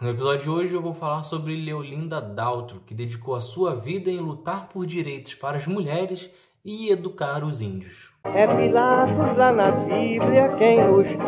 No 0.00 0.08
episódio 0.08 0.40
de 0.44 0.48
hoje 0.48 0.74
eu 0.74 0.80
vou 0.80 0.94
falar 0.94 1.24
sobre 1.24 1.54
Leolinda 1.54 2.22
Daltro, 2.22 2.80
que 2.86 2.94
dedicou 2.94 3.34
a 3.34 3.40
sua 3.40 3.74
vida 3.74 4.08
em 4.08 4.18
lutar 4.18 4.66
por 4.70 4.86
direitos 4.86 5.34
para 5.34 5.58
as 5.58 5.66
mulheres 5.66 6.30
e 6.64 6.88
educar 6.88 7.44
os 7.44 7.60
índios. 7.60 8.10
É 8.24 8.46
Pilatos 8.46 9.36
lá 9.36 9.52
na 9.52 9.70
Bíblia 9.70 10.56
quem 10.56 10.82
nos 10.82 11.06
diz, 11.06 11.18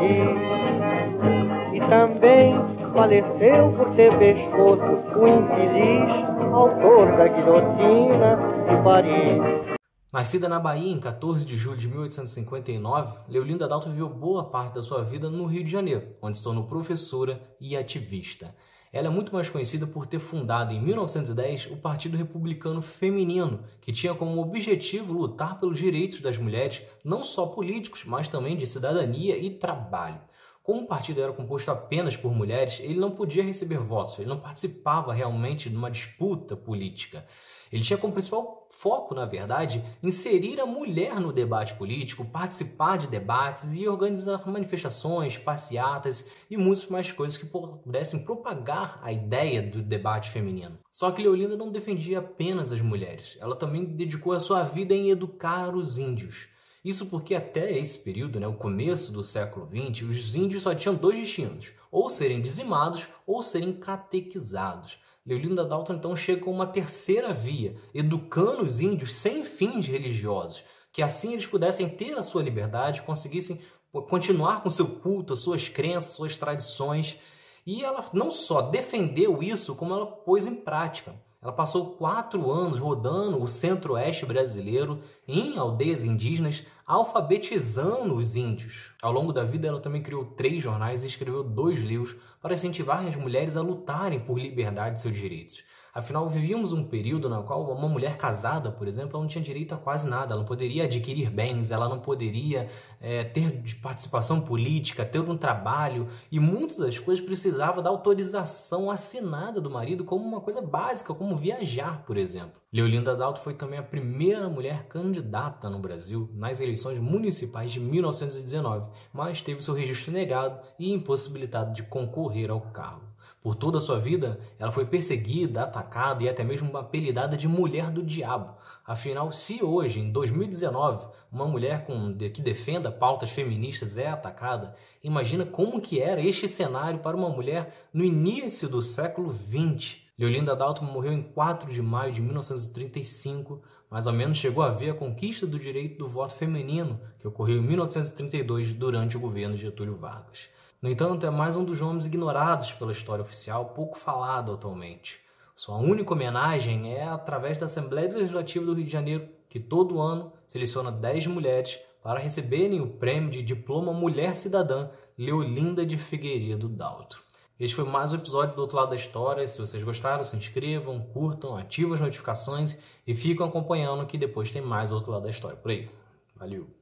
e 1.75 1.81
também 1.87 2.55
faleceu 2.95 3.73
por 3.77 3.95
ter 3.95 4.19
pescoço 4.19 5.19
o 5.19 5.29
infeliz 5.29 6.33
autor 6.55 7.15
da 7.19 7.29
guilhotina 7.29 8.39
de 8.71 8.83
Paris. 8.83 9.72
Nascida 10.13 10.47
na 10.47 10.61
Bahia 10.61 10.93
em 10.93 11.01
14 11.01 11.43
de 11.43 11.57
julho 11.57 11.79
de 11.79 11.89
1859, 11.89 13.21
Leolinda 13.31 13.67
Dalto 13.67 13.89
viveu 13.89 14.11
boa 14.11 14.45
parte 14.45 14.75
da 14.75 14.83
sua 14.83 15.03
vida 15.03 15.31
no 15.31 15.47
Rio 15.47 15.65
de 15.65 15.71
Janeiro, 15.71 16.15
onde 16.21 16.37
se 16.37 16.45
tornou 16.45 16.67
professora 16.67 17.41
e 17.59 17.75
ativista. 17.75 18.55
Ela 18.93 19.07
é 19.07 19.11
muito 19.11 19.33
mais 19.33 19.49
conhecida 19.49 19.87
por 19.87 20.05
ter 20.05 20.19
fundado 20.19 20.71
em 20.71 20.83
1910 20.83 21.71
o 21.71 21.79
Partido 21.79 22.19
Republicano 22.19 22.83
Feminino, 22.83 23.61
que 23.81 23.91
tinha 23.91 24.15
como 24.15 24.39
objetivo 24.43 25.15
lutar 25.15 25.59
pelos 25.59 25.79
direitos 25.79 26.21
das 26.21 26.37
mulheres, 26.37 26.83
não 27.03 27.25
só 27.25 27.47
políticos, 27.47 28.05
mas 28.05 28.29
também 28.29 28.55
de 28.55 28.67
cidadania 28.67 29.39
e 29.39 29.49
trabalho. 29.49 30.21
Como 30.63 30.83
o 30.83 30.87
partido 30.87 31.21
era 31.21 31.33
composto 31.33 31.71
apenas 31.71 32.17
por 32.17 32.33
mulheres, 32.33 32.79
ele 32.81 33.01
não 33.01 33.11
podia 33.11 33.43
receber 33.43 33.79
votos, 33.79 34.19
ele 34.19 34.29
não 34.29 34.39
participava 34.39 35.13
realmente 35.13 35.69
de 35.69 35.77
uma 35.77 35.91
disputa 35.91 36.57
política. 36.57 37.27
Ele 37.73 37.83
tinha 37.83 37.99
como 37.99 38.13
principal 38.13 38.69
foco, 38.71 39.15
na 39.15 39.25
verdade, 39.25 39.83
inserir 40.03 40.61
a 40.61 40.67
mulher 40.67 41.19
no 41.19 41.33
debate 41.33 41.75
político, 41.75 42.25
participar 42.25 42.99
de 42.99 43.07
debates 43.07 43.75
e 43.75 43.89
organizar 43.89 44.47
manifestações, 44.47 45.39
passeatas 45.39 46.29
e 46.51 46.57
muitas 46.57 46.87
mais 46.87 47.11
coisas 47.11 47.39
que 47.39 47.47
pudessem 47.47 48.25
propagar 48.25 49.01
a 49.03 49.11
ideia 49.11 49.63
do 49.63 49.83
debate 49.83 50.31
feminino. 50.31 50.79
Só 50.93 51.11
que 51.11 51.23
Leolinda 51.23 51.57
não 51.57 51.73
defendia 51.73 52.19
apenas 52.19 52.73
as 52.73 52.81
mulheres, 52.83 53.39
ela 53.41 53.57
também 53.57 53.85
dedicou 53.85 54.35
a 54.35 54.41
sua 54.41 54.65
vida 54.65 54.95
em 54.95 55.11
educar 55.11 55.75
os 55.75 55.97
índios. 55.97 56.53
Isso 56.85 57.07
porque 57.07 57.35
até 57.35 57.79
esse 57.79 57.99
período, 57.99 58.41
né, 58.41 58.47
o 58.47 58.55
começo 58.55 59.13
do 59.13 59.23
século 59.23 59.69
XX, 59.69 60.09
os 60.09 60.35
índios 60.35 60.65
só 60.65 60.75
tinham 60.75 60.95
dois 60.95 61.19
destinos, 61.19 61.71
ou 61.91 62.11
serem 62.11 62.41
dizimados 62.41 63.07
ou 63.27 63.43
serem 63.43 63.73
catequizados. 63.73 64.99
Leolinda 65.25 65.65
Dalton 65.65 65.95
então 65.95 66.17
chega 66.17 66.41
com 66.41 66.51
uma 66.51 66.67
terceira 66.67 67.33
via, 67.33 67.77
educando 67.95 68.63
os 68.63 68.81
índios 68.81 69.15
sem 69.15 69.45
fins 69.45 69.87
religiosos, 69.87 70.65
que 70.93 71.01
assim 71.01 71.33
eles 71.33 71.47
pudessem 71.47 71.89
ter 71.89 72.19
a 72.19 72.23
sua 72.23 72.43
liberdade, 72.43 73.03
conseguissem 73.03 73.61
continuar 74.09 74.63
com 74.63 74.71
seu 74.71 74.87
culto, 74.87 75.37
suas 75.37 75.69
crenças, 75.69 76.15
suas 76.15 76.37
tradições. 76.37 77.17
E 77.65 77.85
ela 77.85 78.05
não 78.13 78.31
só 78.31 78.63
defendeu 78.63 79.41
isso, 79.43 79.77
como 79.77 79.95
ela 79.95 80.07
pôs 80.07 80.47
em 80.47 80.55
prática. 80.55 81.15
Ela 81.43 81.53
passou 81.53 81.97
quatro 81.97 82.53
anos 82.53 82.79
rodando 82.79 83.43
o 83.43 83.49
centro-oeste 83.49 84.25
brasileiro 84.25 85.01
em 85.27 85.59
aldeias 85.59 86.05
indígenas, 86.05 86.65
alfabetizando 86.87 88.15
os 88.15 88.37
índios. 88.37 88.93
Ao 89.03 89.11
longo 89.13 89.33
da 89.33 89.43
vida, 89.43 89.67
ela 89.67 89.81
também 89.81 90.03
criou 90.03 90.25
três 90.25 90.63
jornais 90.63 91.03
e 91.03 91.09
escreveu 91.09 91.43
dois 91.43 91.81
livros 91.81 92.15
para 92.41 92.55
incentivar 92.55 93.05
as 93.05 93.17
mulheres 93.17 93.57
a 93.57 93.61
lutarem 93.61 94.21
por 94.21 94.39
liberdade 94.39 95.01
e 95.01 95.03
seus 95.03 95.17
direitos. 95.17 95.65
Afinal, 95.95 96.27
vivíamos 96.27 96.73
um 96.73 96.85
período 96.85 97.29
no 97.29 97.43
qual 97.43 97.71
uma 97.71 97.87
mulher 97.87 98.17
casada, 98.17 98.71
por 98.71 98.89
exemplo, 98.89 99.21
não 99.21 99.29
tinha 99.29 99.45
direito 99.45 99.75
a 99.75 99.77
quase 99.77 100.09
nada. 100.09 100.33
Ela 100.33 100.41
não 100.41 100.49
poderia 100.49 100.85
adquirir 100.85 101.29
bens, 101.29 101.71
ela 101.71 101.87
não 101.87 101.99
poderia 101.99 102.71
é, 102.99 103.25
ter 103.25 103.63
participação 103.83 104.41
política, 104.41 105.05
ter 105.05 105.21
um 105.21 105.37
trabalho. 105.37 106.09
E 106.31 106.41
muitas 106.41 106.79
das 106.79 106.99
coisas 106.99 107.23
precisava 107.23 107.83
da 107.83 107.91
autorização 107.91 108.91
assinada 108.91 109.61
do 109.61 109.69
marido 109.69 110.03
como 110.03 110.25
uma 110.25 110.41
coisa 110.41 110.63
básica, 110.63 111.13
como 111.13 111.37
viajar, 111.37 112.03
por 112.07 112.17
exemplo. 112.17 112.63
Leolinda 112.73 113.15
Dalto 113.15 113.41
foi 113.41 113.53
também 113.53 113.79
a 113.79 113.83
primeira 113.83 114.49
mulher 114.49 114.87
candidata 114.89 115.69
no 115.69 115.79
Brasil 115.79 116.31
nas 116.33 116.59
eleições 116.59 116.99
municipais 116.99 117.71
de 117.71 117.79
1919, 117.79 118.91
mas 119.13 119.43
teve 119.43 119.61
seu 119.61 119.75
registro 119.75 120.11
negado 120.11 120.59
e 120.79 120.91
impossibilitado 120.91 121.75
de 121.75 121.83
concorrer 121.83 122.51
ao 122.51 122.63
cargo. 122.63 123.12
Por 123.43 123.57
toda 123.57 123.79
a 123.79 123.81
sua 123.81 123.99
vida, 123.99 124.39
ela 124.57 124.71
foi 124.71 124.87
perseguida, 124.87 125.65
atacada 125.65 126.23
e 126.23 126.29
até 126.29 126.45
mesmo 126.45 126.77
apelidada 126.77 127.37
de 127.37 127.49
mulher 127.49 127.91
do 127.91 128.01
diabo. 128.01 128.55
Afinal, 128.87 129.33
se 129.33 129.65
hoje, 129.65 129.99
em 129.99 130.13
2019, 130.13 131.09
uma 131.31 131.47
mulher 131.47 131.85
com, 131.85 132.17
que 132.17 132.41
defenda 132.41 132.91
pautas 132.91 133.31
feministas 133.31 133.99
é 133.99 134.07
atacada, 134.07 134.77
imagina 135.03 135.45
como 135.45 135.81
que 135.81 136.01
era 136.01 136.21
este 136.21 136.47
cenário 136.47 137.01
para 137.01 137.17
uma 137.17 137.31
mulher 137.31 137.89
no 137.93 138.05
início 138.05 138.69
do 138.69 138.81
século 138.81 139.33
XX. 139.33 140.03
Leolinda 140.17 140.55
Dalton 140.55 140.85
morreu 140.85 141.13
em 141.13 141.23
4 141.23 141.73
de 141.73 141.83
maio 141.83 142.13
de 142.13 142.21
1935, 142.21 143.61
mais 143.91 144.07
ou 144.07 144.13
menos 144.13 144.39
chegou 144.39 144.63
a 144.63 144.71
ver 144.71 144.91
a 144.91 144.95
conquista 144.95 145.47
do 145.49 145.59
direito 145.59 145.99
do 145.99 146.09
voto 146.09 146.35
feminino, 146.35 147.01
que 147.19 147.27
ocorreu 147.27 147.59
em 147.59 147.63
1932 147.63 148.71
durante 148.71 149.17
o 149.17 149.21
governo 149.21 149.57
de 149.57 149.63
Getúlio 149.63 149.97
Vargas. 149.97 150.49
No 150.83 150.91
entanto, 150.91 151.25
é 151.25 151.31
mais 151.31 151.55
um 151.55 151.65
dos 151.65 151.81
nomes 151.81 152.07
ignorados 152.07 152.73
pela 152.73 152.91
história 152.91 153.23
oficial, 153.23 153.67
pouco 153.67 153.97
falado 153.97 154.53
atualmente. 154.53 155.21
Sua 155.55 155.77
única 155.77 156.13
homenagem 156.13 156.93
é 156.93 157.05
através 157.05 157.57
da 157.57 157.67
Assembleia 157.67 158.13
Legislativa 158.13 158.67
do 158.67 158.75
Rio 158.75 158.85
de 158.85 158.91
Janeiro, 158.91 159.29
que 159.49 159.61
todo 159.61 160.01
ano 160.01 160.33
seleciona 160.45 160.91
10 160.91 161.29
mulheres 161.29 161.79
para 162.03 162.19
receberem 162.19 162.81
o 162.81 162.89
prêmio 162.89 163.31
de 163.31 163.45
Diploma 163.45 163.93
Mulher 163.93 164.35
Cidadã 164.35 164.89
Leolinda 165.17 165.87
de 165.87 165.97
Figueiredo 165.97 166.69
Daltro. 166.69 167.23
Este 167.61 167.77
foi 167.77 167.85
mais 167.85 168.13
um 168.13 168.17
episódio 168.17 168.57
do 168.57 168.63
Outro 168.63 168.77
Lado 168.77 168.91
da 168.91 168.97
História. 168.97 169.47
Se 169.47 169.61
vocês 169.61 169.85
gostaram, 169.85 170.25
se 170.25 170.35
inscrevam, 170.35 170.99
curtam, 170.99 171.57
ativem 171.57 171.95
as 171.95 172.01
notificações 172.01 172.77
e 173.07 173.15
ficam 173.15 173.47
acompanhando 173.47 174.05
que 174.05 174.19
depois 174.19 174.51
tem 174.51 174.61
mais 174.61 174.91
Outro 174.91 175.13
Lado 175.13 175.23
da 175.23 175.31
História 175.31 175.57
por 175.57 175.71
aí. 175.71 175.89
Valeu! 176.35 176.82